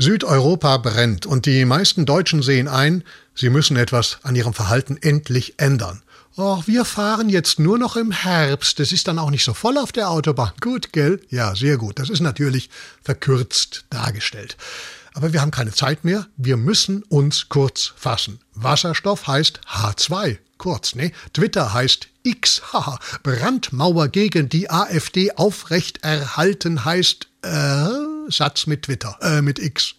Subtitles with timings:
[0.00, 3.02] Südeuropa brennt und die meisten Deutschen sehen ein,
[3.34, 6.02] sie müssen etwas an ihrem Verhalten endlich ändern.
[6.36, 8.78] Och, wir fahren jetzt nur noch im Herbst.
[8.78, 10.52] Es ist dann auch nicht so voll auf der Autobahn.
[10.60, 11.20] Gut, gell?
[11.30, 11.98] Ja, sehr gut.
[11.98, 12.70] Das ist natürlich
[13.02, 14.56] verkürzt dargestellt.
[15.14, 16.28] Aber wir haben keine Zeit mehr.
[16.36, 18.38] Wir müssen uns kurz fassen.
[18.54, 20.38] Wasserstoff heißt H2.
[20.58, 21.10] Kurz, ne?
[21.32, 22.62] Twitter heißt X.
[23.24, 27.97] Brandmauer gegen die AfD aufrechterhalten heißt, äh,
[28.28, 29.94] Satz mit Twitter, äh, mit X.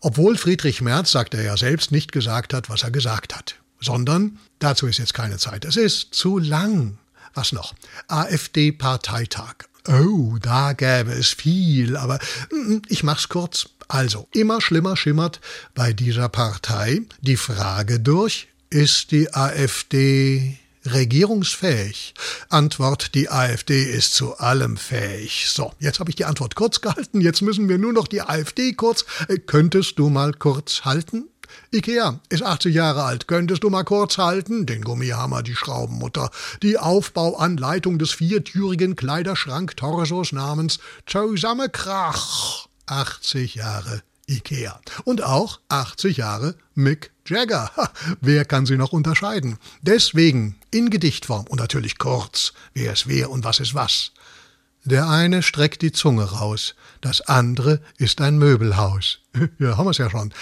[0.00, 3.56] Obwohl Friedrich Merz, sagt er ja selbst, nicht gesagt hat, was er gesagt hat.
[3.80, 5.64] Sondern, dazu ist jetzt keine Zeit.
[5.64, 6.98] Es ist zu lang.
[7.34, 7.74] Was noch?
[8.08, 9.54] AfD-Parteitag.
[9.88, 12.18] Oh, da gäbe es viel, aber
[12.50, 13.68] mm, ich mach's kurz.
[13.88, 15.40] Also, immer schlimmer schimmert
[15.74, 20.58] bei dieser Partei die Frage durch, ist die AfD
[20.92, 22.14] regierungsfähig?
[22.48, 25.48] Antwort, die AfD ist zu allem fähig.
[25.48, 28.72] So, jetzt habe ich die Antwort kurz gehalten, jetzt müssen wir nur noch die AfD
[28.72, 29.04] kurz.
[29.28, 31.28] Äh, könntest du mal kurz halten?
[31.72, 33.28] Ikea ist 80 Jahre alt.
[33.28, 34.66] Könntest du mal kurz halten?
[34.66, 36.30] Den Gummihammer, die Schraubenmutter.
[36.62, 42.68] Die Aufbauanleitung des viertürigen Kleiderschrank-Torsos namens Zusammenkrach.
[42.86, 44.80] 80 Jahre Ikea.
[45.04, 47.70] Und auch 80 Jahre Mick Jagger.
[47.76, 49.58] Ha, wer kann sie noch unterscheiden?
[49.82, 52.52] Deswegen in Gedichtform und natürlich kurz.
[52.74, 54.12] Wer ist wer und was ist was.
[54.84, 59.18] Der eine streckt die Zunge raus, das andere ist ein Möbelhaus.
[59.58, 60.32] Ja, haben wir's ja schon.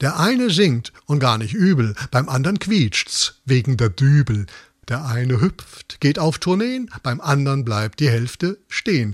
[0.00, 4.46] Der eine singt und gar nicht übel, beim anderen quietscht's wegen der Dübel.
[4.88, 9.10] Der eine hüpft, geht auf Tourneen, beim anderen bleibt die Hälfte stehen.